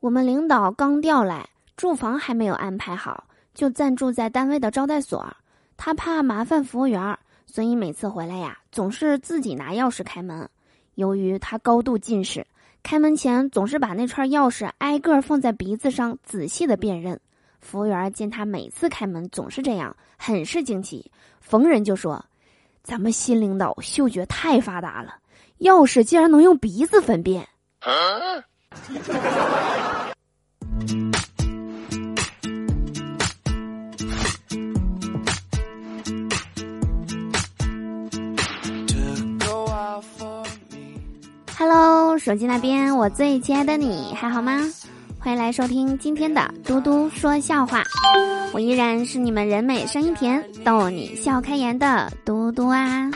[0.00, 1.46] 我们领导刚调来，
[1.76, 5.36] 住房还没有安排好，就暂住在单位的招待所。
[5.76, 10.48] 他怕麻烦服务员，所以每次回来呀，总是自己拿钥匙开门。
[10.94, 12.46] 由于他高度近视，
[12.82, 17.20] 开门前总是把那串钥匙挨个放在鼻子上，仔细的辨认。
[17.60, 21.10] 服务员见他每次开门总是这样，很是惊奇，
[21.42, 22.24] 逢人就说
[22.82, 25.16] ：“咱们新领导嗅觉太发达了，
[25.58, 27.46] 钥匙竟然能用鼻子分辨。
[41.58, 44.60] ”Hello，手机那边，我最亲爱的你还好吗？
[45.18, 47.82] 欢迎来收听今天的嘟嘟说笑话，
[48.52, 53.10] 我依然是你们人美声音甜、逗你笑开颜的嘟嘟啊！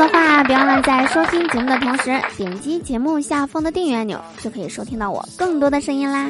[0.00, 6.26] 喜欢我的话，别忘了在收听节目的同时点击节目下方的订阅按钮，就可以收听到我更多的声音啦。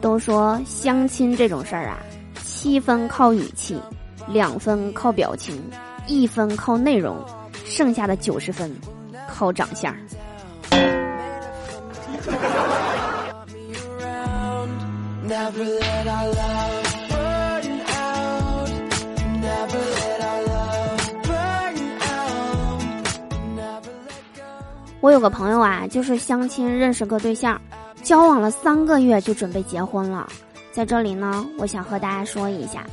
[0.00, 1.98] 都说相亲这种事儿啊。
[2.42, 3.78] 七分靠语气，
[4.26, 5.62] 两分靠表情，
[6.06, 7.22] 一分靠内容，
[7.66, 8.74] 剩下的九十分
[9.28, 9.94] 靠长相。
[25.00, 27.58] 我有个朋友啊，就是相亲认识个对象，
[28.02, 30.28] 交往了三个月就准备结婚了。
[30.72, 32.84] 在这里呢，我想和大家说一下，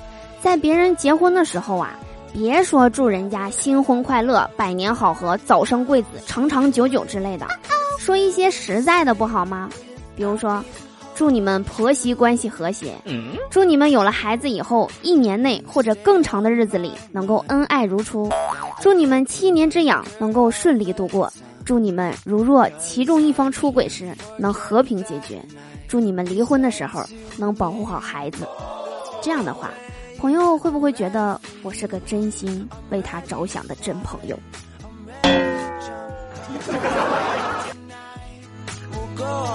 [0.42, 1.94] 在别人结婚的时候啊，
[2.32, 7.48] 别说祝人家新婚快乐、百年好合、早生贵子、长长久久之类的，
[8.06, 9.68] 说一些实在的不好吗？
[10.16, 10.64] 比如说，
[11.16, 12.94] 祝你们婆媳关系和谐，
[13.50, 18.32] 祝你们有了孩子以后一年内或者更长的日子里能够恩爱如初，
[18.80, 21.34] 祝你们七年之痒能够顺利度过，
[21.66, 25.42] 祝你们如若其中一方出轨时能和平解决。
[25.88, 27.04] 祝你们离婚的时候
[27.38, 28.46] 能保护好孩子。
[29.20, 29.72] 这样的话，
[30.20, 34.38] 朋友会不会觉得我是个真心为他着想的真朋友？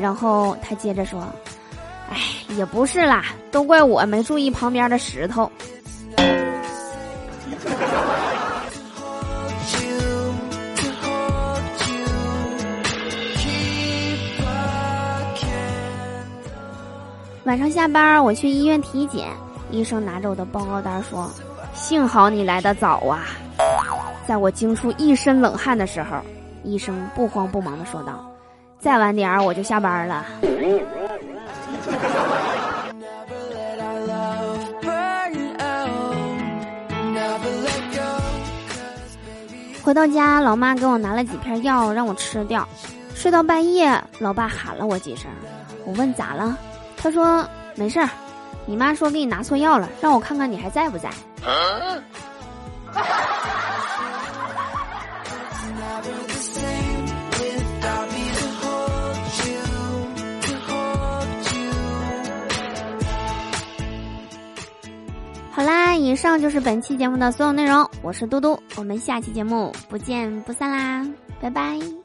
[0.00, 1.22] 然后他接着说
[2.10, 2.16] ：“哎，
[2.56, 5.50] 也不是啦，都怪我没注意旁边的石头。”
[17.44, 19.28] 晚上下班，我去医院体检，
[19.70, 21.28] 医生拿着我的报告单说
[21.74, 23.26] ：“幸好你来的早啊！”
[24.24, 26.16] 在我惊出一身冷汗的时候，
[26.62, 28.24] 医生不慌不忙的说道
[28.80, 30.24] ：“再晚点儿我就下班了。”
[39.82, 42.66] 回到家，老妈给我拿了几片药让我吃掉。
[43.14, 45.30] 睡到半夜，老爸喊了我几声，
[45.84, 46.56] 我问咋了。
[46.96, 48.08] 他说：“没事儿，
[48.66, 51.10] 你妈说给你拿错药了，让我看看你还在不在。”
[51.42, 51.50] 好
[53.00, 53.02] 啦，
[66.10, 67.88] 以上就是本期节目的所有内容。
[68.02, 71.08] 我是嘟嘟，我们下期节目不见不散啦，
[71.40, 71.99] 拜拜。